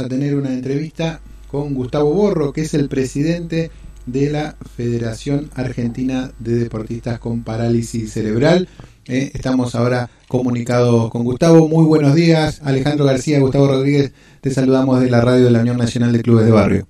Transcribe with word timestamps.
vamos 0.00 0.12
a 0.12 0.16
tener 0.16 0.34
una 0.34 0.54
entrevista 0.54 1.20
con 1.50 1.74
Gustavo 1.74 2.14
Borro, 2.14 2.54
que 2.54 2.62
es 2.62 2.72
el 2.72 2.88
presidente 2.88 3.70
de 4.06 4.30
la 4.30 4.56
Federación 4.76 5.50
Argentina 5.54 6.30
de 6.38 6.54
Deportistas 6.54 7.18
con 7.18 7.44
Parálisis 7.44 8.10
Cerebral. 8.10 8.66
Eh, 9.06 9.30
estamos 9.34 9.74
ahora 9.74 10.08
comunicados 10.26 11.10
con 11.10 11.22
Gustavo. 11.24 11.68
Muy 11.68 11.84
buenos 11.84 12.14
días, 12.14 12.62
Alejandro 12.64 13.04
García, 13.04 13.40
Gustavo 13.40 13.66
Rodríguez, 13.66 14.14
te 14.40 14.50
saludamos 14.50 15.00
de 15.00 15.10
la 15.10 15.20
radio 15.20 15.44
de 15.44 15.50
la 15.50 15.60
Unión 15.60 15.76
Nacional 15.76 16.12
de 16.12 16.22
Clubes 16.22 16.46
de 16.46 16.52
Barrio. 16.52 16.86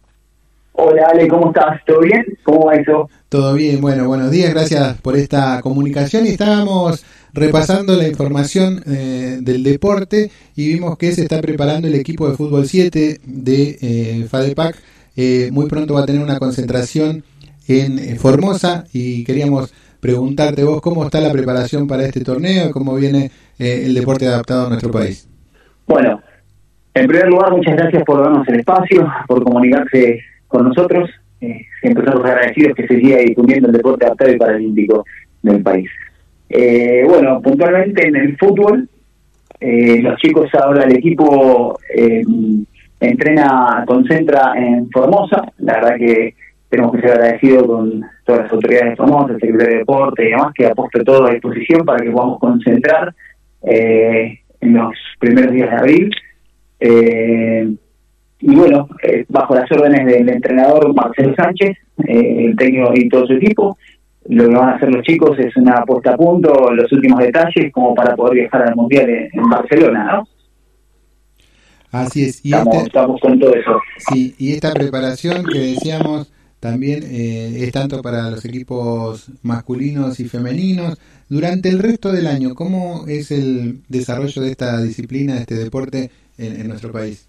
Hola 0.74 1.08
Ale, 1.12 1.26
¿cómo 1.26 1.48
estás? 1.48 1.80
¿Todo 1.84 2.00
bien? 2.02 2.24
¿Cómo 2.44 2.66
va 2.66 2.76
eso? 2.76 3.10
Todo 3.28 3.54
bien, 3.54 3.80
bueno, 3.80 4.06
buenos 4.06 4.30
días, 4.30 4.54
gracias 4.54 5.00
por 5.00 5.16
esta 5.16 5.60
comunicación. 5.62 6.26
Y 6.26 6.28
estábamos 6.28 7.04
repasando 7.32 7.96
la 7.96 8.08
información 8.08 8.82
eh, 8.86 9.38
del 9.40 9.62
deporte 9.62 10.30
y 10.56 10.74
vimos 10.74 10.98
que 10.98 11.12
se 11.12 11.22
está 11.22 11.40
preparando 11.40 11.88
el 11.88 11.94
equipo 11.94 12.28
de 12.28 12.36
fútbol 12.36 12.66
7 12.66 13.20
de 13.24 13.78
eh, 13.80 14.26
FADEPAC. 14.28 14.76
Eh, 15.16 15.50
muy 15.52 15.66
pronto 15.68 15.94
va 15.94 16.02
a 16.02 16.06
tener 16.06 16.22
una 16.22 16.38
concentración 16.38 17.24
en 17.68 18.16
Formosa 18.18 18.84
y 18.92 19.22
queríamos 19.22 19.72
preguntarte 20.00 20.64
vos 20.64 20.80
cómo 20.80 21.04
está 21.04 21.20
la 21.20 21.30
preparación 21.30 21.86
para 21.86 22.04
este 22.04 22.24
torneo, 22.24 22.72
cómo 22.72 22.96
viene 22.96 23.30
el 23.58 23.94
deporte 23.94 24.26
adaptado 24.26 24.66
a 24.66 24.68
nuestro 24.70 24.90
país. 24.90 25.28
Bueno, 25.86 26.20
en 26.94 27.06
primer 27.06 27.28
lugar, 27.28 27.52
muchas 27.52 27.76
gracias 27.76 28.02
por 28.02 28.24
darnos 28.24 28.48
el 28.48 28.58
espacio, 28.58 29.06
por 29.28 29.44
comunicarse 29.44 30.18
con 30.48 30.64
nosotros. 30.64 31.08
siempre 31.38 32.04
estamos 32.04 32.24
agradecidos 32.24 32.74
que 32.74 32.88
se 32.88 32.98
siga 32.98 33.18
difundiendo 33.18 33.68
el 33.68 33.74
deporte 33.74 34.06
adaptado 34.06 34.32
y 34.32 34.36
paralímpico 34.36 35.04
del 35.42 35.62
país. 35.62 35.88
Eh, 36.52 37.04
bueno, 37.06 37.40
puntualmente 37.40 38.08
en 38.08 38.16
el 38.16 38.36
fútbol, 38.36 38.88
eh, 39.60 40.02
los 40.02 40.18
chicos 40.18 40.50
ahora, 40.60 40.82
el 40.82 40.96
equipo 40.96 41.78
eh, 41.94 42.24
entrena, 42.98 43.84
concentra 43.86 44.54
en 44.56 44.90
Formosa. 44.90 45.44
La 45.58 45.74
verdad 45.74 45.96
que 45.96 46.34
tenemos 46.68 46.92
que 46.92 47.02
ser 47.02 47.12
agradecidos 47.12 47.66
con 47.66 48.04
todas 48.24 48.42
las 48.42 48.52
autoridades 48.52 48.90
de 48.90 48.96
Formosa, 48.96 49.32
el 49.34 49.40
secretario 49.40 49.68
de 49.68 49.78
Deporte 49.78 50.24
y 50.24 50.30
demás, 50.30 50.52
que 50.52 50.66
ha 50.66 50.74
puesto 50.74 51.04
todo 51.04 51.26
a 51.26 51.32
disposición 51.32 51.84
para 51.84 52.02
que 52.02 52.10
podamos 52.10 52.40
concentrar 52.40 53.14
en 53.62 54.38
los 54.60 54.94
primeros 55.20 55.52
días 55.52 55.70
de 55.70 55.76
abril. 55.76 56.10
y 58.40 58.54
bueno, 58.56 58.88
bajo 59.28 59.54
las 59.54 59.70
órdenes 59.70 60.06
del 60.06 60.28
entrenador 60.28 60.94
Marcelo 60.94 61.34
Sánchez, 61.36 61.76
el 62.06 62.56
técnico 62.56 62.90
y 62.94 63.08
todo 63.08 63.26
su 63.26 63.34
equipo, 63.34 63.76
lo 64.28 64.48
que 64.48 64.54
van 64.54 64.68
a 64.68 64.76
hacer 64.76 64.92
los 64.94 65.02
chicos 65.04 65.38
es 65.38 65.56
una 65.56 65.84
puesta 65.84 66.14
a 66.14 66.16
punto, 66.16 66.70
los 66.72 66.92
últimos 66.92 67.20
detalles, 67.20 67.72
como 67.72 67.94
para 67.94 68.14
poder 68.14 68.34
viajar 68.34 68.68
al 68.68 68.76
Mundial 68.76 69.08
en, 69.08 69.48
Barcelona, 69.48 70.12
¿no? 70.12 70.28
Así 71.90 72.24
es. 72.24 72.44
Y 72.44 72.54
estamos, 72.54 72.84
este- 72.86 73.20
con 73.20 73.40
todo 73.40 73.54
eso. 73.54 73.80
Sí, 73.98 74.34
y 74.38 74.52
esta 74.52 74.72
preparación 74.72 75.44
que 75.44 75.58
decíamos 75.58 76.32
también 76.60 77.02
eh, 77.04 77.64
es 77.64 77.72
tanto 77.72 78.02
para 78.02 78.30
los 78.30 78.44
equipos 78.44 79.32
masculinos 79.42 80.20
y 80.20 80.28
femeninos. 80.28 81.00
Durante 81.28 81.70
el 81.70 81.78
resto 81.78 82.12
del 82.12 82.26
año, 82.26 82.54
¿cómo 82.54 83.06
es 83.08 83.30
el 83.30 83.80
desarrollo 83.88 84.42
de 84.42 84.50
esta 84.50 84.80
disciplina, 84.82 85.34
de 85.34 85.40
este 85.40 85.54
deporte 85.54 86.10
en, 86.36 86.68
nuestro 86.68 86.92
país? 86.92 87.28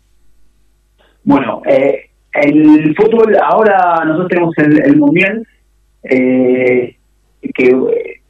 Bueno, 1.23 1.61
eh, 1.66 2.09
el 2.33 2.95
fútbol, 2.95 3.36
ahora 3.42 4.03
nosotros 4.05 4.28
tenemos 4.30 4.58
el, 4.58 4.81
el 4.83 4.98
Mundial 4.98 5.48
eh, 6.03 6.95
que 7.53 7.75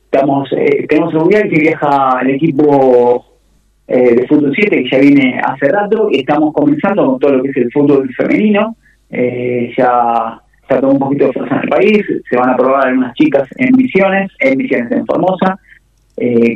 estamos, 0.05 0.50
eh, 0.53 0.86
tenemos 0.88 1.14
un 1.14 1.22
mundial 1.22 1.50
que 1.50 1.59
viaja 1.59 2.19
el 2.22 2.31
equipo 2.31 3.25
eh, 3.88 4.16
de 4.16 4.28
fútbol 4.28 4.53
7 4.53 4.83
que 4.83 4.89
ya 4.89 5.00
viene 5.00 5.41
hace 5.44 5.69
rato 5.69 6.09
y 6.11 6.19
estamos 6.19 6.53
comenzando 6.53 7.05
con 7.05 7.19
todo 7.19 7.38
lo 7.38 7.44
que 7.44 7.50
es 7.50 7.58
el 7.58 7.72
fútbol 7.72 8.09
femenino. 8.16 8.75
Eh, 9.09 9.73
ya 9.78 10.41
está 10.61 10.80
todo 10.80 10.91
un 10.91 11.00
poquito 11.00 11.28
de 11.28 11.33
fuerza 11.33 11.55
en 11.55 11.63
el 11.63 11.69
país 11.69 12.05
se 12.30 12.38
van 12.38 12.50
a 12.52 12.55
probar 12.55 12.88
algunas 12.88 13.13
chicas 13.16 13.45
en 13.58 13.75
misiones 13.75 14.31
en 14.39 14.58
misiones 14.58 14.89
en 14.91 15.06
Formosa 15.06 15.59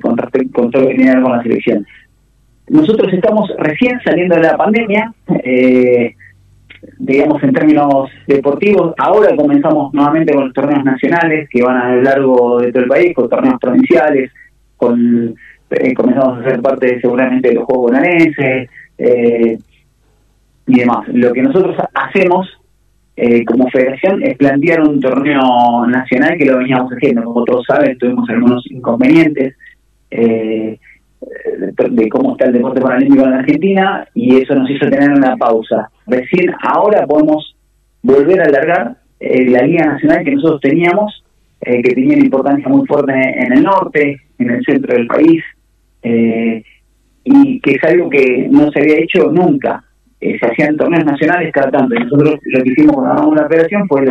con, 0.02 0.16
con 0.54 0.72
todo 0.72 0.84
lo 0.84 0.88
que 0.88 0.96
tiene 0.96 1.12
que 1.12 1.16
ver 1.18 1.24
con 1.24 1.32
la 1.34 1.44
selección. 1.44 1.86
Nosotros 2.70 3.14
estamos 3.14 3.52
recién 3.60 4.00
saliendo 4.04 4.36
de 4.36 4.42
la 4.42 4.58
pandemia 4.58 5.14
eh, 5.44 6.16
digamos, 6.98 7.42
en 7.44 7.54
términos 7.54 8.10
deportivos. 8.28 8.94
Ahora 8.98 9.36
comenzamos 9.36 9.94
nuevamente 9.94 10.34
con 10.34 10.46
los 10.46 10.54
torneos 10.54 10.84
nacionales 10.84 11.50
que 11.50 11.64
van 11.64 11.78
a 11.78 11.96
lo 11.96 12.02
largo 12.02 12.60
de 12.60 12.72
todo 12.72 12.84
el 12.84 12.90
país, 12.90 13.14
con 13.14 13.30
torneos 13.30 13.60
provinciales, 13.60 14.32
con 14.78 15.36
eh, 15.70 15.94
comenzamos 15.94 16.40
a 16.40 16.50
ser 16.50 16.62
parte 16.62 17.00
seguramente 17.02 17.50
de 17.50 17.56
los 17.56 17.66
Juegos 17.66 17.92
Bonaerenses 17.92 18.70
eh, 18.98 19.58
y 20.68 20.80
demás. 20.80 21.08
Lo 21.10 21.34
que 21.34 21.42
nosotros 21.42 21.76
hacemos 21.94 22.48
eh, 23.18 23.46
como 23.46 23.70
federación 23.70 24.22
es 24.24 24.38
plantear 24.38 24.82
un 24.82 25.00
torneo 25.00 25.86
nacional 25.88 26.38
que 26.38 26.46
lo 26.46 26.58
veníamos 26.58 26.92
haciendo. 26.92 27.24
Como 27.24 27.46
todos 27.46 27.66
saben, 27.66 27.98
tuvimos 27.98 28.30
algunos 28.30 28.66
inconvenientes. 28.70 29.56
Eh, 30.12 30.78
de 31.90 32.10
cómo 32.10 32.34
está 32.34 32.46
el 32.46 32.54
deporte 32.54 32.82
paralímpico 32.82 33.26
en 33.26 33.34
Argentina 33.34 34.08
y 34.14 34.38
eso 34.42 34.56
nos 34.56 34.70
hizo 34.70 34.90
tener 34.90 35.12
una 35.12 35.36
pausa. 35.38 35.90
Recién 36.08 36.54
ahora 36.62 37.06
podemos 37.06 37.56
volver 38.04 38.42
a 38.42 38.46
alargar 38.46 38.98
eh, 39.20 39.50
la 39.50 39.62
Liga 39.64 39.86
Nacional 39.86 40.24
que 40.24 40.36
nosotros 40.36 40.62
teníamos, 40.62 41.24
eh, 41.62 41.82
que 41.82 41.94
tenía 41.94 42.16
una 42.16 42.26
importancia 42.26 42.68
muy 42.68 42.86
fuerte 42.86 43.14
en 43.14 43.54
el 43.54 43.64
norte, 43.64 44.22
en 44.38 44.50
el 44.50 44.64
centro 44.64 44.94
del 44.94 45.08
país, 45.08 45.44
eh, 46.04 46.64
y 47.24 47.60
que 47.60 47.72
es 47.72 47.84
algo 47.84 48.10
que 48.10 48.48
no 48.52 48.72
se 48.72 48.82
había 48.82 49.00
hecho 49.00 49.32
nunca. 49.32 49.84
se 50.20 50.46
hacían 50.46 50.78
torneos 50.78 51.06
nacionales 51.06 51.52
cada 51.52 51.72
tanto, 51.72 51.96
y 51.96 52.00
nosotros 52.00 52.40
lo 52.46 52.64
que 52.64 52.70
hicimos 52.72 52.96
cuando 52.96 53.36
la 53.36 53.46
operación 53.46 53.88
fue 53.88 54.06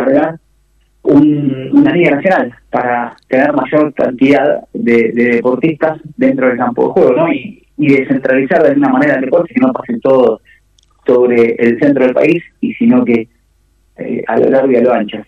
alargar 1.04 1.72
una 1.72 1.92
liga 1.92 2.10
nacional 2.12 2.54
para 2.70 3.16
tener 3.28 3.52
mayor 3.52 3.92
cantidad 3.94 4.60
de, 4.72 5.12
deportistas 5.12 6.00
dentro 6.16 6.48
del 6.48 6.56
campo 6.56 6.86
de 6.86 6.92
juego, 6.92 7.12
¿no? 7.12 7.32
Y, 7.32 7.60
descentralizar 7.76 8.62
de 8.62 8.68
alguna 8.68 8.88
manera 8.88 9.14
el 9.16 9.22
deporte, 9.22 9.52
que 9.52 9.60
no 9.60 9.72
pase 9.72 9.98
todo 10.00 10.40
sobre 11.04 11.56
el 11.56 11.78
centro 11.80 12.04
del 12.04 12.14
país, 12.14 12.42
y 12.60 12.72
sino 12.74 13.04
que 13.04 13.28
eh, 13.96 14.22
a 14.28 14.38
lo 14.38 14.48
largo 14.48 14.70
y 14.70 14.76
a 14.76 14.80
lo 14.80 14.92
ancho. 14.92 15.18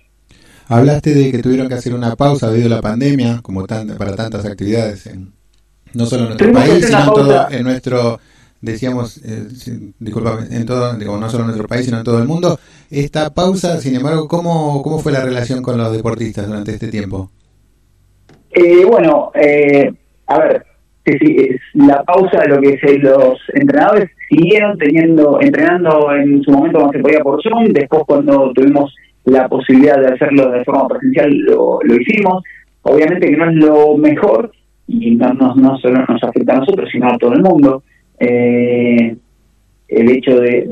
Hablaste 0.68 1.12
de 1.12 1.32
que 1.32 1.42
tuvieron 1.42 1.68
que 1.68 1.74
hacer 1.74 1.92
una 1.92 2.14
pausa 2.14 2.50
debido 2.50 2.68
a 2.68 2.76
la 2.76 2.82
pandemia, 2.82 3.40
como 3.42 3.66
para 3.66 4.14
tantas 4.14 4.46
actividades, 4.46 5.08
en, 5.08 5.32
no 5.94 6.06
solo 6.06 6.22
en 6.22 6.28
nuestro 6.28 6.52
país, 6.52 6.86
sino 6.86 6.98
en, 7.00 7.06
todo, 7.06 7.50
en 7.50 7.64
nuestro 7.64 8.20
decíamos, 8.60 9.22
eh, 9.24 9.46
disculpa, 9.98 10.38
en 10.50 10.66
todo, 10.66 10.92
no 10.94 11.28
solo 11.28 11.44
en 11.44 11.48
nuestro 11.48 11.68
país, 11.68 11.84
sino 11.84 11.98
en 11.98 12.04
todo 12.04 12.18
el 12.18 12.26
mundo. 12.26 12.58
Esta 12.90 13.30
pausa, 13.30 13.80
sin 13.80 13.96
embargo, 13.96 14.28
¿cómo, 14.28 14.82
cómo 14.82 14.98
fue 14.98 15.12
la 15.12 15.24
relación 15.24 15.62
con 15.62 15.78
los 15.78 15.92
deportistas 15.92 16.46
durante 16.46 16.72
este 16.72 16.88
tiempo? 16.88 17.30
Eh, 18.50 18.84
bueno, 18.84 19.30
eh, 19.34 19.92
a 20.26 20.38
ver, 20.38 20.66
la 21.74 22.02
pausa 22.04 22.40
de 22.40 22.48
lo 22.48 22.60
que 22.60 22.70
es 22.70 23.02
los 23.02 23.38
entrenadores 23.54 24.10
siguieron 24.28 24.76
teniendo, 24.78 25.40
entrenando 25.40 26.12
en 26.14 26.42
su 26.42 26.50
momento 26.50 26.80
cuando 26.80 26.96
se 26.96 27.02
podía 27.02 27.20
por 27.20 27.42
Zoom, 27.42 27.72
después 27.72 28.02
cuando 28.06 28.52
tuvimos 28.54 28.94
la 29.24 29.48
posibilidad 29.48 30.00
de 30.00 30.14
hacerlo 30.14 30.50
de 30.50 30.64
forma 30.64 30.88
presencial 30.88 31.30
lo, 31.30 31.78
lo 31.82 31.94
hicimos. 31.94 32.42
Obviamente 32.82 33.28
que 33.28 33.36
no 33.36 33.50
es 33.50 33.56
lo 33.56 33.96
mejor 33.96 34.52
y 34.88 35.14
no, 35.16 35.32
no, 35.34 35.54
no 35.54 35.76
solo 35.78 36.04
nos 36.08 36.22
afecta 36.22 36.54
a 36.54 36.58
nosotros, 36.60 36.88
sino 36.90 37.08
a 37.08 37.18
todo 37.18 37.32
el 37.32 37.42
mundo 37.42 37.82
eh, 38.18 39.16
el 39.88 40.10
hecho 40.10 40.38
de, 40.40 40.66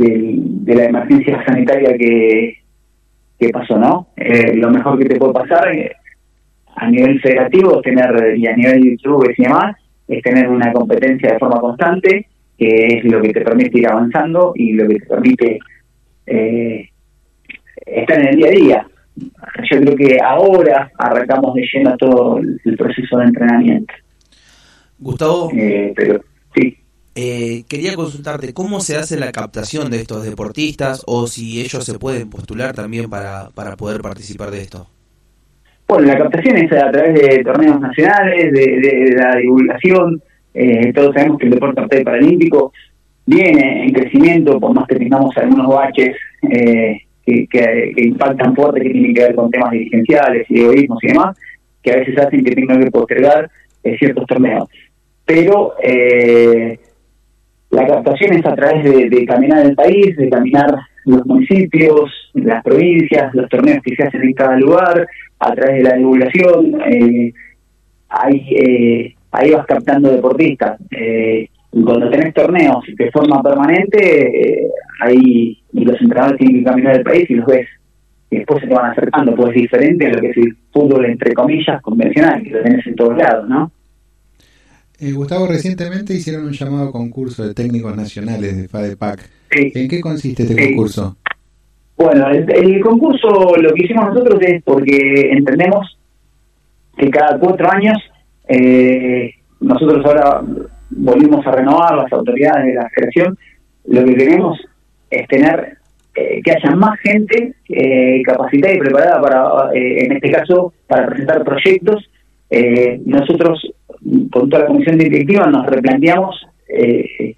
la 0.67 0.85
emergencia 0.85 1.45
sanitaria 1.45 1.97
que, 1.97 2.59
que 3.39 3.49
pasó, 3.51 3.79
¿no? 3.79 4.09
Eh, 4.17 4.55
lo 4.55 4.71
mejor 4.71 4.99
que 4.99 5.09
te 5.09 5.17
puede 5.17 5.33
pasar 5.33 5.73
eh, 5.75 5.93
a 6.77 6.91
nivel 6.91 7.21
federativo 7.21 7.81
tener 7.81 8.37
y 8.37 8.47
a 8.47 8.57
nivel 8.57 8.99
clubes 9.03 9.39
y 9.39 9.43
demás 9.45 9.77
es 10.09 10.23
tener 10.23 10.49
una 10.49 10.73
competencia 10.73 11.33
de 11.33 11.39
forma 11.39 11.61
constante, 11.61 12.27
que 12.59 12.87
es 12.99 13.05
lo 13.05 13.23
que 13.23 13.33
te 13.33 13.41
permite 13.41 13.79
ir 13.79 13.89
avanzando 13.89 14.53
y 14.55 14.73
lo 14.73 14.89
que 14.89 14.97
te 14.97 15.07
permite 15.07 15.59
eh, 16.27 16.89
estar 17.87 18.21
en 18.21 18.29
el 18.29 18.37
día 18.37 18.49
a 18.49 18.51
día. 18.51 18.87
Yo 19.71 19.81
creo 19.81 19.97
que 19.97 20.19
ahora 20.21 20.91
arrancamos 20.99 21.55
de 21.55 21.67
lleno 21.73 21.97
todo 21.97 22.39
el, 22.39 22.77
proceso 22.77 23.19
de 23.19 23.25
entrenamiento. 23.27 23.95
Gustavo. 24.99 25.51
pero 25.95 26.21
sí. 26.55 26.77
Eh, 27.17 27.63
quería 27.69 27.95
consultarte 27.95 28.53
cómo 28.53 28.81
se 28.81 28.97
hace 28.97 29.17
la 29.17 29.31
captación 29.31 29.89
de 29.89 29.99
estos 29.99 30.25
deportistas 30.25 31.05
o 31.07 31.29
si 31.29 31.61
ellos 31.61 31.85
se 31.85 31.97
pueden 31.97 32.29
postular 32.29 32.75
también 32.75 33.09
para, 33.09 33.51
para 33.55 33.77
poder 33.77 34.01
participar 34.01 34.51
de 34.51 34.63
esto. 34.63 34.89
Bueno, 35.87 36.07
la 36.07 36.19
captación 36.19 36.57
es 36.57 36.73
a 36.73 36.91
través 36.91 37.15
de 37.15 37.45
torneos 37.45 37.81
nacionales, 37.81 38.53
de, 38.53 39.15
la 39.17 39.37
divulgación. 39.37 40.21
Eh, 40.55 40.93
todos 40.93 41.15
sabemos 41.15 41.39
que 41.39 41.47
el 41.47 41.53
deporte 41.53 42.05
paralímpico 42.05 42.73
viene 43.27 43.85
en 43.85 43.93
crecimiento, 43.93 44.59
por 44.59 44.75
más 44.75 44.87
que 44.89 44.97
tengamos 44.97 45.37
algunos 45.37 45.69
baches 45.69 46.17
eh, 46.51 47.01
que, 47.25 47.47
que, 47.47 47.93
impactan 47.97 48.57
fuerte, 48.57 48.81
que 48.81 48.91
tienen 48.91 49.15
que 49.15 49.21
ver 49.21 49.35
con 49.37 49.51
temas 49.51 49.71
dirigenciales 49.71 50.47
y 50.51 50.63
egoísmos 50.63 51.05
y 51.05 51.09
demás, 51.09 51.37
que 51.81 51.93
a 51.93 51.97
veces 51.97 52.19
hacen 52.19 52.43
que 52.43 52.57
tengan 52.57 52.83
que 52.83 52.91
postergar 52.91 53.49
ciertos 53.99 54.27
torneos. 54.27 54.69
Pero 55.27 55.75
eh, 55.83 56.79
la 57.75 57.87
captación 57.87 58.35
es 58.35 58.47
a 58.47 58.55
través 58.55 58.85
de, 58.85 59.27
caminar 59.27 59.67
el 59.67 59.75
país, 59.75 60.17
de 60.17 60.31
caminar 60.31 60.75
los 61.05 61.27
municipios, 61.27 62.11
las 62.35 62.63
provincias, 62.63 63.35
los 63.35 63.49
torneos 63.49 63.83
que 63.83 63.97
se 63.97 64.05
hacen 64.05 64.23
en 64.23 64.33
cada 64.33 64.57
lugar, 64.57 65.07
a 65.41 65.55
través 65.55 65.77
de 65.77 65.83
la 65.83 65.97
divulgación. 65.97 66.81
Eh, 66.87 67.33
ahí, 68.09 68.47
eh, 68.51 69.15
ahí 69.33 69.51
vas 69.51 69.67
captando 69.67 70.11
deportistas. 70.11 70.81
Eh, 70.91 71.49
cuando 71.71 72.09
tenés 72.09 72.33
torneos 72.33 72.85
de 72.97 73.11
forma 73.11 73.43
permanente, 73.43 73.99
eh, 73.99 74.69
ahí 75.01 75.59
los 75.73 76.01
entrenadores 76.01 76.39
tienen 76.39 76.59
que 76.61 76.71
caminar 76.71 76.97
el 76.97 77.03
país 77.03 77.29
y 77.29 77.35
los 77.35 77.47
ves. 77.47 77.69
Y 78.31 78.37
después 78.37 78.61
se 78.61 78.69
te 78.69 78.75
van 78.75 78.93
acercando, 78.93 79.35
pues 79.35 79.51
es 79.51 79.63
diferente 79.63 80.07
a 80.07 80.13
lo 80.13 80.21
que 80.21 80.31
es 80.31 80.37
el 80.37 80.57
fútbol, 80.73 81.07
entre 81.07 81.35
comillas, 81.35 81.83
convencional, 81.83 82.43
que 82.43 82.51
lo 82.51 82.63
tenés 82.63 82.87
en 82.87 82.95
todos 82.95 83.17
lados, 83.17 83.49
¿no? 83.49 83.71
Eh, 85.05 85.13
Gustavo, 85.13 85.47
recientemente 85.47 86.15
hicieron 86.15 86.47
un 86.47 86.53
llamado 86.53 86.91
concurso 86.91 87.47
de 87.47 87.53
técnicos 87.53 87.95
nacionales 87.95 88.57
de 88.57 88.69
FADEPAC. 88.69 89.29
¿En 89.51 89.87
qué 89.87 90.01
consiste 90.01 90.45
este 90.45 90.69
concurso? 90.69 91.19
Bueno, 91.99 92.31
el, 92.31 92.81
concurso 92.81 93.55
lo 93.55 93.75
que 93.75 93.85
hicimos 93.85 94.07
nosotros 94.07 94.41
es 94.41 94.63
porque 94.63 95.31
entendemos 95.31 95.99
que 96.97 97.11
cada 97.11 97.39
cuatro 97.39 97.71
años 97.71 97.99
eh, 98.49 99.31
nosotros 99.61 100.07
ahora 100.07 100.41
volvimos 100.89 101.47
a 101.47 101.51
renovar 101.51 101.97
las 101.97 102.11
autoridades 102.11 102.65
de 102.65 102.75
la 102.75 102.89
federación, 102.89 103.37
lo 103.85 104.07
que 104.07 104.15
queremos 104.15 104.59
es 105.11 105.29
tener 105.29 105.77
eh, 106.15 106.41
que 106.43 106.51
haya 106.51 106.75
más 106.77 106.99
gente 107.01 107.57
eh, 107.69 108.23
capacitada 108.23 108.73
y 108.73 108.79
preparada 108.79 109.21
para, 109.21 109.71
en 109.75 110.13
este 110.13 110.31
caso, 110.31 110.73
para 110.87 111.09
presentar 111.09 111.45
proyectos. 111.45 112.11
nosotros 113.05 113.75
con 114.31 114.49
toda 114.49 114.65
la 114.65 114.69
comisión 114.69 114.99
directiva 114.99 115.47
nos 115.47 115.67
replanteamos 115.67 116.47
eh, 116.69 117.37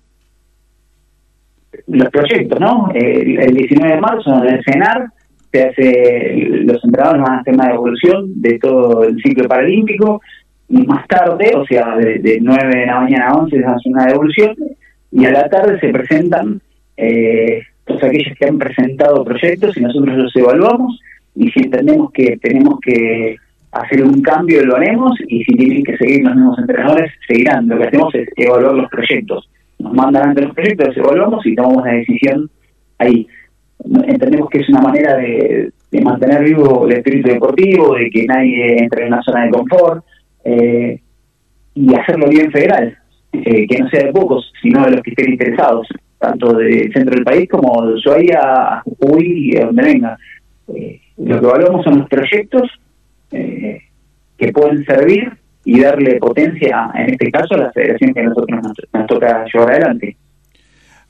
los 1.86 2.08
proyectos, 2.10 2.58
¿no? 2.58 2.88
El, 2.94 3.54
19 3.54 3.94
de 3.94 4.00
marzo 4.00 4.42
en 4.42 4.54
el 4.54 4.64
CENAR 4.64 5.08
se 5.52 5.64
hace, 5.64 6.36
los 6.64 6.84
entrenadores 6.84 7.22
van 7.22 7.32
a 7.32 7.40
hacer 7.40 7.54
una 7.54 7.68
devolución 7.68 8.40
de 8.40 8.58
todo 8.58 9.04
el 9.04 9.20
ciclo 9.22 9.48
paralímpico 9.48 10.20
y 10.68 10.82
más 10.82 11.06
tarde, 11.06 11.52
o 11.54 11.64
sea, 11.66 11.96
de, 11.96 12.38
9 12.40 12.80
de 12.80 12.86
la 12.86 13.00
mañana 13.00 13.28
a 13.28 13.36
11 13.36 13.56
se 13.56 13.64
hace 13.64 13.88
una 13.88 14.06
devolución 14.06 14.56
y 15.12 15.24
a 15.24 15.30
la 15.30 15.48
tarde 15.48 15.78
se 15.80 15.90
presentan 15.90 16.60
eh, 16.96 17.62
todos 17.84 18.02
aquellos 18.02 18.36
que 18.36 18.46
han 18.46 18.58
presentado 18.58 19.24
proyectos 19.24 19.76
y 19.76 19.80
nosotros 19.80 20.16
los 20.16 20.36
evaluamos 20.36 21.00
y 21.36 21.50
si 21.50 21.60
entendemos 21.60 22.10
que 22.12 22.36
tenemos 22.38 22.80
que 22.80 23.36
hacer 23.82 24.02
un 24.02 24.20
cambio 24.22 24.64
lo 24.64 24.76
haremos 24.76 25.18
y 25.28 25.44
si 25.44 25.54
tienen 25.54 25.82
que 25.82 25.96
seguir 25.96 26.24
los 26.24 26.34
mismos 26.34 26.58
entrenadores, 26.58 27.12
seguirán. 27.26 27.68
Lo 27.68 27.78
que 27.78 27.84
hacemos 27.84 28.14
es 28.14 28.28
evaluar 28.36 28.74
los 28.74 28.90
proyectos. 28.90 29.48
Nos 29.78 29.92
mandan 29.92 30.30
ante 30.30 30.42
los 30.42 30.54
proyectos, 30.54 30.88
los 30.88 30.96
evaluamos 30.96 31.46
y 31.46 31.54
tomamos 31.54 31.82
una 31.82 31.92
decisión 31.92 32.50
ahí. 32.98 33.26
Entendemos 34.06 34.48
que 34.50 34.60
es 34.60 34.68
una 34.68 34.80
manera 34.80 35.16
de, 35.16 35.72
mantener 36.02 36.44
vivo 36.44 36.86
el 36.86 36.92
espíritu 36.92 37.30
deportivo, 37.30 37.94
de 37.94 38.10
que 38.10 38.26
nadie 38.26 38.76
entre 38.78 39.06
en 39.06 39.12
una 39.14 39.22
zona 39.22 39.44
de 39.44 39.50
confort 39.50 40.04
eh, 40.44 41.00
y 41.74 41.94
hacerlo 41.94 42.28
bien 42.28 42.50
federal, 42.52 42.98
eh, 43.32 43.66
que 43.66 43.78
no 43.78 43.88
sea 43.88 44.04
de 44.04 44.12
pocos, 44.12 44.52
sino 44.60 44.84
de 44.84 44.90
los 44.90 45.00
que 45.00 45.10
estén 45.10 45.32
interesados, 45.32 45.88
tanto 46.18 46.52
del 46.52 46.92
centro 46.92 47.14
del 47.14 47.24
país 47.24 47.48
como 47.48 47.86
de 47.86 47.94
Ushuaia 47.94 48.82
Jujuy 48.84 49.52
donde 49.52 49.82
venga. 49.82 50.18
Eh, 50.74 51.00
lo 51.18 51.40
que 51.40 51.46
evaluamos 51.46 51.84
son 51.84 52.00
los 52.00 52.08
proyectos 52.08 52.70
eh, 53.36 53.82
que 54.36 54.52
pueden 54.52 54.84
servir 54.84 55.32
y 55.64 55.80
darle 55.80 56.16
potencia, 56.18 56.90
en 56.94 57.10
este 57.10 57.30
caso, 57.30 57.54
a 57.54 57.58
la 57.58 57.72
federación 57.72 58.14
que 58.14 58.20
a 58.20 58.24
nosotros 58.24 58.60
nos, 58.62 59.06
toca 59.08 59.44
llevar 59.52 59.70
adelante. 59.72 60.16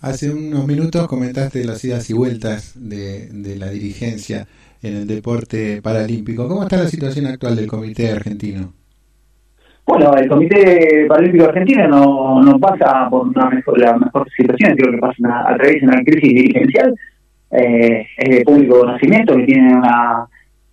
Hace 0.00 0.31
unos 0.31 0.67
minutos 0.67 1.06
comentaste 1.08 1.64
las 1.64 1.84
idas 1.84 2.08
y 2.08 2.14
vueltas 2.14 2.75
de, 2.75 3.28
la 3.58 3.69
dirigencia 3.70 4.46
en 4.82 4.96
el 4.96 5.06
deporte 5.06 5.82
paralímpico. 5.82 6.49
¿Cómo 6.49 6.62
está 6.62 6.78
la 6.78 6.88
situación 6.88 7.26
actual 7.26 7.56
del 7.56 7.67
Comité 7.67 8.11
Argentino? 8.11 8.73
Bueno, 9.87 10.17
el 10.17 10.28
Comité 10.28 11.06
Paralímpico 11.06 11.44
Argentino 11.44 11.87
no, 11.87 12.43
no 12.43 12.58
pasa 12.58 13.08
por 13.11 13.28
una 13.28 13.50
mejor, 13.50 13.78
la 13.78 13.96
mejor 13.96 14.26
situación, 14.37 14.75
creo 14.76 14.93
que 14.93 14.99
pasa 14.99 15.49
a 15.49 15.55
través 15.56 15.81
de 15.81 15.87
una 15.87 16.02
crisis 16.02 16.31
dirigencial. 16.31 16.94
Eh, 17.50 18.06
es 18.17 18.38
de 18.38 18.44
público 18.44 18.81
conocimiento 18.81 19.37
que 19.37 19.44
tiene 19.44 19.76
una 19.76 20.26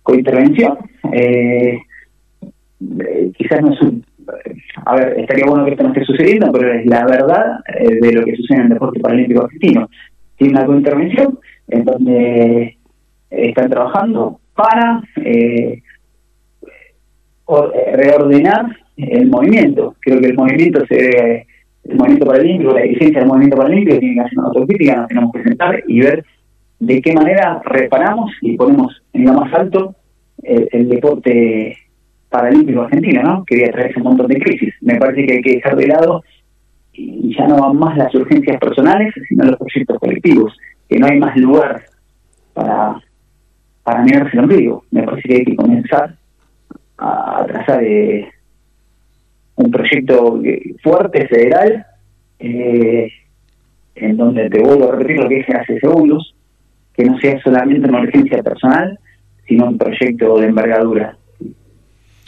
cointervención. 0.04 0.78
Eh, 1.12 1.78
eh, 3.00 3.32
quizás 3.36 3.62
no 3.62 3.72
es 3.72 3.80
un, 3.80 4.04
a 4.84 4.94
ver, 4.94 5.18
estaría 5.18 5.46
bueno 5.46 5.64
que 5.64 5.72
esto 5.72 5.82
no 5.82 5.92
esté 5.92 6.04
sucediendo, 6.04 6.52
pero 6.52 6.72
es 6.72 6.86
la 6.86 7.04
verdad 7.06 7.60
eh, 7.78 7.98
de 8.00 8.12
lo 8.12 8.24
que 8.24 8.36
sucede 8.36 8.58
en 8.58 8.62
el 8.64 8.68
deporte 8.70 9.00
paralímpico 9.00 9.42
argentino. 9.42 9.88
Tiene 10.36 10.54
una 10.54 10.66
cointervención 10.66 11.38
en 11.68 11.84
donde 11.84 12.78
están 13.30 13.70
trabajando 13.70 14.40
para 14.54 15.02
eh, 15.16 15.82
reordenar 17.94 18.66
el 18.96 19.28
movimiento. 19.28 19.96
Creo 20.00 20.20
que 20.20 20.26
el 20.28 20.34
movimiento 20.34 20.84
se 20.86 21.46
el 21.84 21.96
movimiento 21.96 22.26
paralímpico, 22.26 22.72
la 22.72 22.80
dirigencia 22.80 23.18
del 23.20 23.28
movimiento 23.28 23.56
paralímpico 23.58 23.98
tiene 23.98 24.14
que 24.14 24.20
hacer 24.22 24.38
una 24.38 24.48
autocrítica, 24.48 24.96
nos 24.96 25.08
tenemos 25.08 25.32
que 25.32 25.42
sentar 25.42 25.82
y 25.86 26.00
ver 26.00 26.24
de 26.80 27.00
qué 27.00 27.12
manera 27.12 27.60
reparamos 27.64 28.32
y 28.40 28.56
ponemos 28.56 29.02
en 29.12 29.24
lo 29.24 29.34
más 29.34 29.52
alto 29.54 29.94
el, 30.42 30.88
deporte 30.88 31.76
paralímpico 32.28 32.82
argentino, 32.82 33.22
¿no? 33.22 33.44
Que 33.44 33.68
traer 33.68 33.90
ese 33.90 34.00
montón 34.00 34.26
de 34.26 34.38
crisis. 34.38 34.74
Me 34.80 34.96
parece 34.96 35.26
que 35.26 35.34
hay 35.34 35.42
que 35.42 35.54
dejar 35.56 35.76
de 35.76 35.86
lado 35.86 36.22
y 36.92 37.34
ya 37.36 37.46
no 37.46 37.56
van 37.56 37.76
más 37.76 37.96
las 37.96 38.14
urgencias 38.14 38.58
personales, 38.58 39.12
sino 39.28 39.44
los 39.44 39.56
proyectos 39.56 39.98
colectivos, 39.98 40.56
que 40.88 40.98
no 40.98 41.06
hay 41.06 41.18
más 41.18 41.36
lugar 41.36 41.82
para, 42.52 43.00
para 43.82 44.02
mirarse 44.02 44.36
el 44.36 44.44
ombligo. 44.44 44.84
Me 44.90 45.02
parece 45.02 45.28
que 45.28 45.34
hay 45.36 45.44
que 45.44 45.56
comenzar 45.56 46.14
a 46.98 47.44
trazar 47.46 47.82
eh, 47.82 48.28
un 49.56 49.70
proyecto 49.70 50.40
fuerte, 50.82 51.26
federal, 51.28 51.86
eh, 52.38 53.08
en 53.94 54.16
donde 54.16 54.50
te 54.50 54.60
vuelvo 54.60 54.88
a 54.88 54.96
repetir 54.96 55.18
lo 55.18 55.28
que 55.28 55.36
dije 55.36 55.54
hace 55.54 55.78
segundos, 55.78 56.33
que 56.94 57.04
no 57.04 57.18
sea 57.18 57.40
solamente 57.42 57.88
una 57.88 58.00
urgencia 58.00 58.42
personal, 58.42 58.98
sino 59.46 59.66
un 59.66 59.78
proyecto 59.78 60.38
de 60.38 60.46
envergadura 60.46 61.16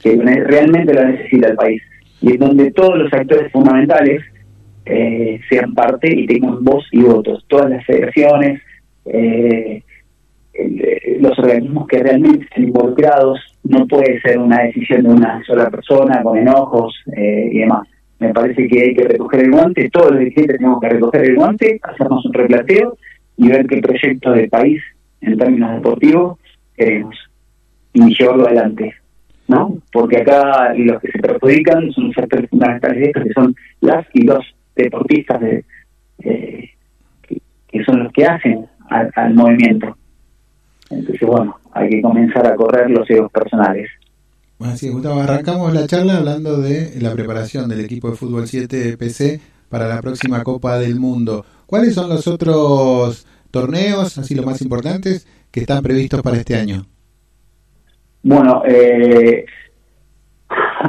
que 0.03 0.17
realmente 0.17 0.95
lo 0.95 1.05
necesita 1.05 1.49
el 1.49 1.57
país 1.57 1.83
y 2.21 2.33
en 2.33 2.39
donde 2.39 2.71
todos 2.73 2.99
los 2.99 3.13
actores 3.13 3.51
fundamentales 3.53 4.23
eh, 4.85 5.41
sean 5.49 5.75
parte 5.75 6.09
y 6.13 6.27
tengan 6.27 6.63
voz 6.63 6.87
y 6.93 7.03
votos. 7.03 7.45
Todas 7.49 7.71
las 7.71 7.85
federaciones, 7.85 8.61
eh, 9.05 9.83
eh, 10.55 11.19
los 11.21 11.39
organismos 11.39 11.87
que 11.89 12.03
realmente 12.03 12.45
estén 12.45 12.65
involucrados, 12.65 13.41
no 13.65 13.87
puede 13.87 14.21
ser 14.21 14.39
una 14.39 14.63
decisión 14.63 15.03
de 15.03 15.09
una 15.09 15.43
sola 15.45 15.69
persona 15.71 16.23
con 16.23 16.39
enojos 16.39 16.95
y 17.17 17.59
demás. 17.59 17.89
Me 18.19 18.33
parece 18.33 18.67
que 18.69 18.81
hay 18.81 18.95
que 18.95 19.05
recoger 19.05 19.41
el 19.41 19.51
guante, 19.51 19.91
todos 19.91 20.13
los 20.13 20.21
dirigentes 20.21 20.57
tenemos 20.57 20.81
que 20.81 20.89
recoger 20.89 21.23
el 21.23 21.37
guante, 21.37 21.81
hacernos 21.83 22.25
un 22.25 22.33
replanteo 22.33 22.97
y 23.37 23.49
ver 23.49 23.67
qué 23.67 23.81
proyecto 23.81 24.33
de 24.33 24.49
país 24.49 24.83
en 25.21 25.39
términos 25.39 25.75
deportivos 25.75 26.39
queremos 26.77 27.17
y 27.93 28.15
llevarlo 28.15 28.47
adelante. 28.47 28.95
¿no? 29.49 29.79
Porque 29.93 30.19
acá 30.19 30.75
los 30.75 31.01
que 31.01 31.13
se 31.13 31.19
perjudican 31.19 31.93
son 31.93 32.09
los 32.09 32.19
actores 32.19 32.51
fundamentales 32.51 32.99
de 32.99 33.05
esto, 33.07 33.23
que 33.23 33.33
son 33.33 33.55
las 33.81 34.07
y 34.13 34.23
los 34.23 34.45
deportistas 34.75 35.41
de, 35.41 35.65
que, 36.19 37.85
son 37.85 38.05
los 38.05 38.13
que 38.13 38.25
hacen 38.25 38.67
al, 38.89 39.35
movimiento. 39.35 39.97
Entonces, 40.91 41.27
bueno, 41.27 41.57
hay 41.73 41.91
que 41.91 42.03
comenzar 42.03 42.47
a 42.47 42.57
correr 42.57 42.91
los 42.91 43.09
egos 43.11 43.31
personales. 43.31 43.89
Así 44.61 44.89
Gustavo, 44.89 45.21
arrancamos 45.21 45.73
la 45.75 45.87
charla 45.87 46.17
hablando 46.17 46.61
de 46.61 46.99
la 47.01 47.13
preparación 47.13 47.69
del 47.69 47.81
equipo 47.81 48.11
de 48.11 48.17
fútbol 48.17 48.47
7 48.47 48.97
PC 48.97 49.41
para 49.69 49.87
la 49.87 50.01
próxima 50.01 50.43
Copa 50.43 50.79
del 50.79 50.99
Mundo. 50.99 51.45
¿Cuáles 51.67 51.95
son 51.95 52.09
los 52.09 52.27
otros 52.29 53.27
torneos, 53.51 54.19
así 54.19 54.35
los 54.35 54.47
más 54.47 54.63
importantes, 54.63 55.27
que 55.51 55.61
están 55.61 55.83
previstos 55.83 56.23
para 56.23 56.37
este 56.37 56.55
año? 56.55 56.87
Bueno, 58.23 58.63
eh, 58.67 59.45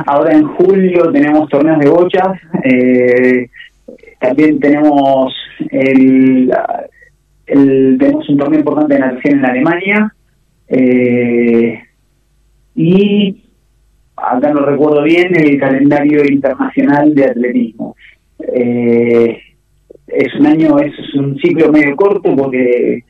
ahora 0.06 0.34
en 0.34 0.48
julio 0.48 1.12
tenemos 1.12 1.50
torneos 1.50 1.80
de 1.80 1.90
bochas, 1.90 2.40
eh, 2.64 3.50
también 4.20 4.60
tenemos 4.60 5.34
el, 5.72 6.52
tenemos 7.46 8.30
un 8.30 8.38
torneo 8.38 8.60
importante 8.60 8.96
de 8.96 9.00
natación 9.00 9.40
en 9.40 9.46
Alemania 9.46 10.14
eh, 10.68 11.80
y 12.76 13.44
acá 14.16 14.54
no 14.54 14.66
recuerdo 14.66 15.04
bien 15.04 15.36
el 15.36 15.60
calendario 15.60 16.24
internacional 16.26 17.14
de 17.14 17.26
atletismo. 17.26 17.96
Eh, 18.40 19.40
es 20.08 20.34
un 20.36 20.46
año, 20.46 20.80
es 20.80 20.94
un 21.16 21.38
ciclo 21.38 21.72
medio 21.72 21.96
corto 21.96 22.36
porque 22.36 23.04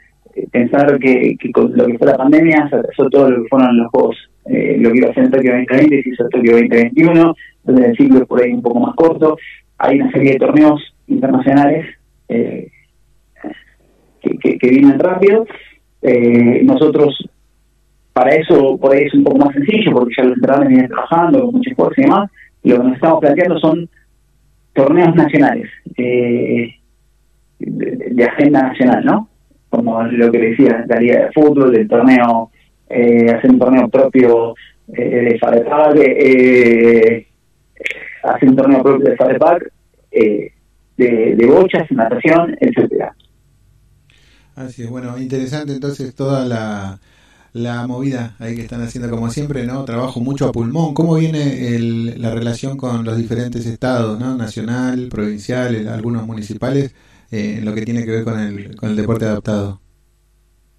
pensar 0.52 1.00
que, 1.00 1.38
con 1.54 1.76
lo 1.76 1.86
que 1.86 1.98
fue 1.98 2.08
la 2.08 2.18
pandemia 2.18 2.70
se 2.70 3.10
todo 3.10 3.30
lo 3.30 3.44
que 3.44 3.50
fueron 3.50 3.78
los 3.78 3.92
juegos, 3.92 4.18
eh, 4.46 4.78
lo 4.80 4.92
que 4.92 4.98
iba 4.98 5.10
a 5.10 5.14
ser 5.14 5.26
en 5.26 5.32
Tokio 5.32 5.52
2020 5.52 6.04
se 6.04 6.10
hizo 6.10 6.30
Tokio 6.30 6.52
2021, 6.54 7.36
donde 7.64 7.86
el 7.88 7.98
ciclo 7.98 8.20
es 8.20 8.26
por 8.28 8.42
ahí 8.42 8.52
un 8.52 8.62
poco 8.62 8.80
más 8.80 8.96
corto. 8.96 9.38
Hay 9.78 10.00
una 10.00 10.12
serie 10.12 10.34
de 10.34 10.40
torneos 10.40 10.82
internacionales 11.08 11.86
eh, 12.30 12.70
que, 14.22 14.58
que, 14.58 14.70
vienen 14.70 15.00
rápido. 15.00 15.46
Eh, 16.02 16.62
nosotros, 16.64 17.30
para 18.14 18.36
eso, 18.36 18.78
por 18.78 18.96
ahí 18.96 19.04
es 19.04 19.14
un 19.14 19.24
poco 19.24 19.38
más 19.38 19.54
sencillo, 19.54 19.92
porque 19.92 20.14
ya 20.18 20.24
los 20.24 20.34
entrenadores 20.34 20.70
vienen 20.70 20.90
trabajando 20.90 21.42
con 21.42 21.56
mucho 21.56 21.70
esfuerzo 21.70 22.02
y 22.02 22.04
demás. 22.04 22.32
Lo 22.64 22.78
que 22.78 22.84
nos 22.84 22.96
estamos 22.96 23.20
planteando 23.20 23.60
son 23.60 23.90
torneos 24.74 25.16
nacionales, 25.16 25.70
eh, 25.98 26.76
de, 27.60 28.24
agenda 28.24 28.64
nacional, 28.64 29.06
¿no? 29.06 29.30
Como 29.70 30.02
lo 30.04 30.32
que 30.32 30.40
decía, 30.40 30.86
la 30.88 31.00
Liga 31.00 31.26
de 31.26 31.32
Fútbol, 31.34 31.76
el 31.76 31.88
torneo, 31.88 32.52
eh, 32.90 33.30
hacer 33.32 33.52
un 33.52 33.60
torneo 33.60 33.90
propio 33.90 34.56
eh, 34.94 35.32
de 35.32 35.40
FADEPAC, 35.40 35.98
eh, 35.98 37.28
hacer 38.24 38.50
un 38.50 38.56
torneo 38.56 38.84
propio 38.84 39.10
de 39.10 39.16
FADEPAC, 39.18 39.72
eh, 40.12 40.52
de, 40.98 41.36
de 41.36 41.46
bochas, 41.46 41.92
natación, 41.92 42.58
etcétera. 42.60 43.16
Así 44.56 44.84
es, 44.84 44.90
bueno, 44.90 45.18
interesante 45.20 45.74
entonces 45.74 46.16
toda 46.16 46.46
la, 46.46 47.00
la 47.54 47.88
movida 47.88 48.36
ahí 48.40 48.56
que 48.56 48.62
están 48.62 48.82
haciendo 48.82 49.10
como 49.10 49.30
siempre, 49.30 49.66
¿no? 49.66 49.84
Trabajo 49.86 50.20
mucho 50.20 50.48
a 50.48 50.52
pulmón. 50.52 50.94
¿Cómo 50.94 51.16
viene 51.16 51.76
el, 51.76 52.22
la 52.22 52.32
relación 52.32 52.78
con 52.78 53.04
los 53.04 53.18
diferentes 53.18 53.66
estados, 53.66 54.20
¿no? 54.20 54.36
Nacional, 54.36 55.10
provincial, 55.10 55.88
algunos 55.88 56.26
municipales, 56.26 56.96
eh, 57.32 57.56
en 57.60 57.66
lo 57.66 57.74
que 57.74 57.82
tiene 57.82 58.06
que 58.06 58.12
ver 58.12 58.24
con 58.24 58.40
el, 58.40 58.76
con 58.76 58.90
el 58.90 58.96
deporte 58.96 59.26
adaptado? 59.26 59.80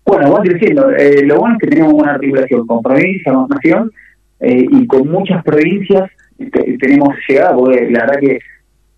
Bueno, 0.05 0.31
vamos 0.31 0.49
creciendo. 0.49 0.91
Eh, 0.91 1.23
lo 1.25 1.39
bueno 1.39 1.57
es 1.57 1.61
que 1.61 1.67
tenemos 1.69 1.93
una 1.93 2.13
articulación 2.13 2.67
con 2.67 2.83
provincia, 2.83 3.33
con 3.33 3.49
nación 3.49 3.93
eh, 4.41 4.67
y 4.71 4.87
con 4.87 5.09
muchas 5.09 5.45
provincias 5.45 6.11
tenemos 6.81 7.15
llegada, 7.29 7.55
porque 7.55 7.91
la 7.91 8.01
verdad 8.01 8.21
que 8.21 8.39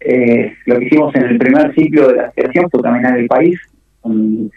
eh, 0.01 0.53
lo 0.67 0.79
que 0.79 0.85
hicimos 0.87 1.15
en 1.15 1.25
el 1.25 1.39
primer 1.39 1.75
ciclo 1.75 2.09
de 2.09 2.17
la 2.17 2.23
asociación 2.25 2.71
fue 2.71 2.83
caminar 2.83 3.19
el 3.19 3.27
país 3.27 3.59
con, 4.01 4.51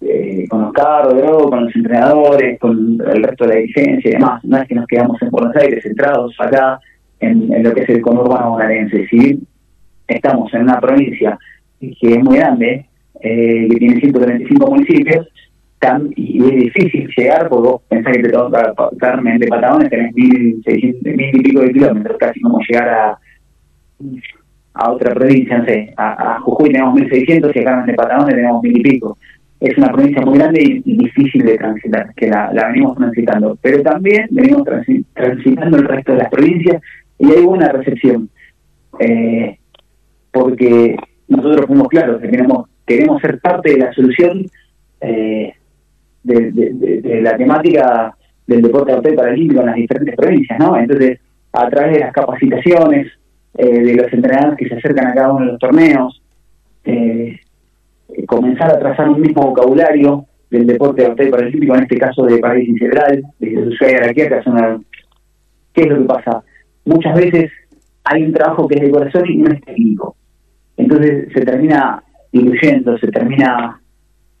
eh, 0.00 0.46
con 0.48 0.62
los 0.62 0.72
carros, 0.72 1.50
con 1.50 1.64
los 1.64 1.76
entrenadores, 1.76 2.58
con 2.58 2.98
el 3.00 3.22
resto 3.22 3.46
de 3.46 3.54
la 3.54 3.60
licencia 3.60 4.08
y 4.08 4.14
demás. 4.14 4.44
No 4.44 4.58
es 4.58 4.68
que 4.68 4.74
nos 4.74 4.86
quedamos 4.86 5.20
en 5.20 5.30
Buenos 5.30 5.54
Aires 5.56 5.82
centrados 5.82 6.34
acá 6.38 6.80
en, 7.20 7.62
lo 7.62 7.72
que 7.72 7.82
es 7.82 7.88
el 7.90 8.00
conurbano 8.00 8.50
bonaerense. 8.50 9.06
Si 9.08 9.38
estamos 10.08 10.52
en 10.54 10.62
una 10.62 10.80
provincia 10.80 11.38
que 11.80 12.12
es 12.14 12.24
muy 12.24 12.38
grande, 12.38 12.86
eh, 13.20 13.68
que 13.70 13.76
tiene 13.76 14.00
135 14.00 14.66
municipios, 14.66 15.28
tan, 15.78 16.10
y 16.16 16.42
es 16.42 16.56
difícil 16.56 17.08
llegar, 17.16 17.48
porque 17.48 17.68
vos 17.68 17.82
pensás 17.88 18.16
que 18.16 18.22
te 18.22 18.30
toca 18.30 18.72
Carmen 18.98 19.38
de 19.38 19.48
Patagones, 19.48 19.90
tenés 19.90 20.14
mil, 20.14 20.62
mil 20.64 21.36
y 21.36 21.42
pico 21.42 21.60
de 21.60 21.72
kilómetros, 21.72 22.16
casi 22.18 22.40
como 22.40 22.58
llegar 22.68 22.88
a 22.88 23.18
a 24.76 24.90
otra 24.90 25.14
provincia, 25.14 25.58
no 25.58 25.64
sé, 25.64 25.92
a, 25.96 26.38
Jujuy 26.40 26.70
tenemos 26.70 26.94
1.600 27.00 27.52
y 27.54 27.58
acá 27.60 27.82
en 27.82 27.90
el 27.90 27.96
Patagones 27.96 28.34
tenemos 28.34 28.62
mil 28.62 28.78
y 28.78 28.82
pico. 28.82 29.18
Es 29.58 29.76
una 29.78 29.88
provincia 29.88 30.20
muy 30.22 30.38
grande 30.38 30.82
y, 30.84 30.96
difícil 30.96 31.44
de 31.44 31.56
transitar, 31.56 32.12
que 32.14 32.28
la, 32.28 32.50
venimos 32.68 32.96
transitando. 32.96 33.58
Pero 33.62 33.82
también 33.82 34.26
venimos 34.30 34.64
transitando 35.14 35.78
el 35.78 35.88
resto 35.88 36.12
de 36.12 36.18
las 36.18 36.30
provincias 36.30 36.82
y 37.18 37.30
hay 37.30 37.42
buena 37.42 37.68
recepción. 37.68 38.28
Eh, 39.00 39.58
porque 40.30 40.96
nosotros 41.28 41.66
fuimos 41.66 41.88
claros 41.88 42.20
que 42.20 42.28
queremos, 42.28 42.68
queremos 42.86 43.20
ser 43.20 43.40
parte 43.40 43.72
de 43.72 43.78
la 43.78 43.92
solución 43.92 44.46
eh, 45.00 45.52
de, 46.22 47.20
la 47.22 47.36
temática 47.36 48.16
del 48.46 48.62
deporte 48.62 49.12
paralímpico 49.12 49.60
en 49.60 49.66
las 49.66 49.76
diferentes 49.76 50.16
provincias, 50.16 50.58
¿no? 50.58 50.76
Entonces, 50.76 51.20
a 51.52 51.68
través 51.68 51.94
de 51.94 52.00
las 52.00 52.12
capacitaciones, 52.12 53.12
eh, 53.58 53.80
de 53.80 53.94
los 53.94 54.12
entrenadores 54.12 54.58
que 54.58 54.68
se 54.68 54.74
acercan 54.76 55.08
a 55.08 55.14
cada 55.14 55.32
uno 55.32 55.46
de 55.46 55.52
los 55.52 55.58
torneos, 55.58 56.22
eh, 56.84 57.40
comenzar 58.26 58.70
a 58.70 58.78
trazar 58.78 59.08
un 59.08 59.20
mismo 59.20 59.42
vocabulario 59.42 60.26
del 60.50 60.66
deporte 60.66 61.08
de 61.08 61.30
paralímpico, 61.30 61.74
en 61.74 61.82
este 61.82 61.98
caso 61.98 62.24
de 62.24 62.38
parálisis 62.38 62.70
integral, 62.70 63.22
de 63.38 63.56
una 64.46 64.80
¿qué 65.72 65.82
es 65.82 65.88
lo 65.88 65.98
que 65.98 66.04
pasa? 66.04 66.42
Muchas 66.84 67.16
veces 67.16 67.50
hay 68.04 68.22
un 68.22 68.32
trabajo 68.32 68.68
que 68.68 68.76
es 68.76 68.82
de 68.82 68.90
corazón 68.90 69.24
y 69.28 69.36
no 69.38 69.52
es 69.52 69.60
técnico. 69.62 70.16
Entonces 70.76 71.32
se 71.32 71.40
termina 71.40 72.02
diluyendo, 72.32 72.98
se 72.98 73.08
termina 73.08 73.80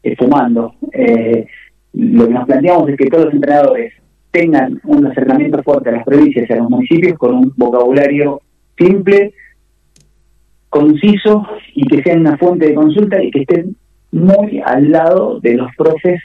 esfumando. 0.02 0.74
Eh, 0.92 1.46
lo 1.94 2.26
que 2.26 2.34
nos 2.34 2.46
planteamos 2.46 2.88
es 2.90 2.96
que 2.96 3.06
todos 3.06 3.26
los 3.26 3.34
entrenadores 3.34 3.92
tengan 4.30 4.80
un 4.84 5.06
acercamiento 5.06 5.62
fuerte 5.62 5.88
a 5.88 5.92
las 5.92 6.04
provincias 6.04 6.48
y 6.48 6.52
a 6.52 6.56
los 6.56 6.68
municipios 6.68 7.18
con 7.18 7.34
un 7.34 7.52
vocabulario 7.56 8.42
simple, 8.76 9.32
conciso 10.68 11.46
y 11.74 11.86
que 11.86 12.02
sean 12.02 12.20
una 12.20 12.36
fuente 12.36 12.66
de 12.66 12.74
consulta 12.74 13.22
y 13.22 13.30
que 13.30 13.40
estén 13.40 13.76
muy 14.12 14.60
al 14.64 14.90
lado 14.90 15.40
de 15.40 15.54
los 15.54 15.70
profes 15.76 16.20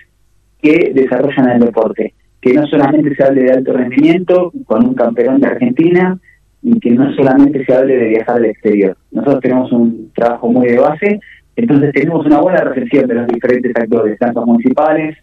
que 0.62 0.92
desarrollan 0.94 1.52
el 1.52 1.60
deporte. 1.62 2.14
Que 2.42 2.54
no 2.54 2.66
solamente 2.68 3.16
se 3.16 3.24
hable 3.24 3.44
de 3.44 3.52
alto 3.52 3.74
rendimiento 3.74 4.52
con 4.66 4.86
un 4.86 4.94
campeón 4.96 5.40
de 5.40 5.48
Argentina 5.48 6.20
y 6.62 6.80
que 6.80 6.92
no 6.92 7.14
solamente 7.16 7.66
se 7.66 7.74
hable 7.74 7.98
de 7.98 8.08
viajar 8.10 8.38
al 8.38 8.46
exterior. 8.46 8.98
Nosotros 9.12 9.42
tenemos 9.42 9.72
un 9.72 10.12
trabajo 10.14 10.52
muy 10.52 10.68
de 10.68 10.80
base, 10.80 11.20
entonces 11.56 11.94
tenemos 11.94 12.26
una 12.26 12.40
buena 12.40 12.62
recepción 12.62 13.08
de 13.08 13.16
los 13.16 13.28
diferentes 13.28 13.76
actores, 13.76 14.20
tanto 14.20 14.46
municipales, 14.46 15.18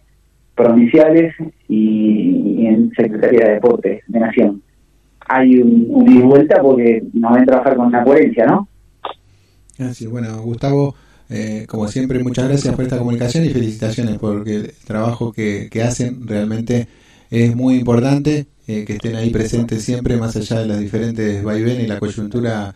provinciales 0.55 1.33
y, 1.67 2.65
en 2.65 2.91
Secretaría 2.91 3.45
de 3.45 3.53
Deportes 3.53 4.03
de 4.07 4.19
Nación 4.19 4.61
hay 5.31 5.61
un, 5.61 5.85
un 5.89 6.27
vuelta 6.27 6.59
porque 6.59 7.03
nos 7.13 7.33
ven 7.35 7.45
trabajar 7.45 7.75
con 7.75 7.85
una 7.85 8.03
coherencia, 8.03 8.47
¿no? 8.47 8.67
Así, 9.77 10.07
bueno, 10.07 10.41
Gustavo, 10.41 10.95
eh, 11.29 11.65
como 11.69 11.87
siempre, 11.87 12.21
muchas 12.23 12.47
gracias 12.47 12.73
por 12.73 12.83
esta 12.83 12.97
comunicación 12.97 13.45
y 13.45 13.49
felicitaciones 13.49 14.17
porque 14.17 14.55
el 14.55 14.73
trabajo 14.85 15.31
que, 15.31 15.69
hacen 15.85 16.27
realmente 16.27 16.87
es 17.29 17.55
muy 17.55 17.75
importante, 17.75 18.47
eh, 18.67 18.85
que 18.85 18.93
estén 18.93 19.15
ahí 19.15 19.29
presentes 19.29 19.83
siempre, 19.83 20.17
más 20.17 20.35
allá 20.35 20.59
de 20.59 20.67
las 20.67 20.79
diferentes 20.79 21.43
vaivenes 21.43 21.83
y 21.83 21.87
la 21.87 21.99
coyuntura 21.99 22.73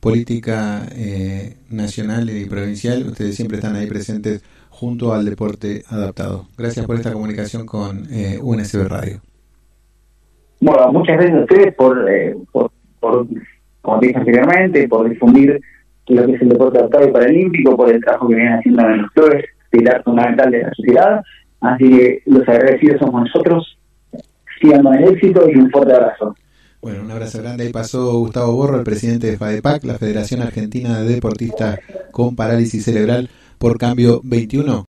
política 0.00 0.86
eh, 0.94 1.56
nacional 1.70 2.28
y 2.30 2.46
provincial, 2.46 3.06
ustedes 3.06 3.36
siempre 3.36 3.58
están 3.58 3.76
ahí 3.76 3.86
presentes 3.86 4.42
junto 4.70 5.12
al 5.12 5.24
deporte 5.24 5.82
adaptado. 5.88 6.48
Gracias 6.58 6.84
por 6.86 6.96
esta 6.96 7.12
comunicación 7.12 7.66
con 7.66 8.08
UNSB 8.42 8.88
Radio. 8.88 9.20
Bueno, 10.62 10.92
muchas 10.92 11.16
gracias 11.16 11.38
a 11.38 11.40
ustedes 11.40 11.74
por, 11.74 12.08
eh, 12.08 12.36
por, 12.52 12.70
por, 13.00 13.26
como 13.80 13.98
dije 13.98 14.16
anteriormente, 14.16 14.86
por 14.86 15.08
difundir 15.08 15.60
lo 16.06 16.24
que 16.24 16.34
es 16.34 16.42
el 16.42 16.50
deporte 16.50 16.78
adaptado 16.78 17.08
y 17.08 17.10
paralímpico, 17.10 17.76
por 17.76 17.90
el 17.90 18.00
trabajo 18.00 18.28
que 18.28 18.36
vienen 18.36 18.54
haciendo 18.54 18.88
en 18.88 19.02
los 19.02 19.10
clubes, 19.10 19.44
pilar 19.70 20.04
fundamental 20.04 20.52
de 20.52 20.62
la 20.62 20.72
sociedad. 20.74 21.22
Así 21.62 21.90
que 21.90 22.22
los 22.26 22.48
agradecidos 22.48 23.00
somos 23.00 23.22
nosotros. 23.22 23.76
Sigan 24.62 24.82
con 24.84 24.94
éxito 24.94 25.50
y 25.50 25.56
un 25.56 25.70
fuerte 25.70 25.92
abrazo. 25.92 26.36
Bueno, 26.80 27.02
un 27.02 27.10
abrazo 27.10 27.42
grande. 27.42 27.64
Ahí 27.64 27.72
pasó 27.72 28.18
Gustavo 28.18 28.52
Borro, 28.54 28.78
el 28.78 28.84
presidente 28.84 29.26
de 29.26 29.36
FADEPAC, 29.36 29.84
la 29.84 29.98
Federación 29.98 30.40
Argentina 30.40 31.00
de 31.00 31.14
Deportistas 31.14 31.80
con 32.12 32.36
Parálisis 32.36 32.84
Cerebral 32.84 33.28
por 33.58 33.78
Cambio 33.78 34.20
21. 34.24 34.80